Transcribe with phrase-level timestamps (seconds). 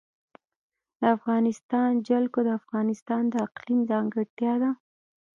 [0.99, 4.71] د افغانستان جلکو د افغانستان د اقلیم ځانګړتیا ده.